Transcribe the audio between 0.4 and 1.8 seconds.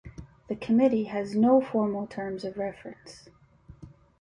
The Committee has no